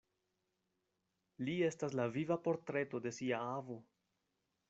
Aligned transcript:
Li 1.49 1.55
estas 1.67 1.93
la 2.01 2.07
viva 2.15 2.39
portreto 2.49 3.05
de 3.07 3.13
sia 3.19 3.45
avo! 3.59 3.79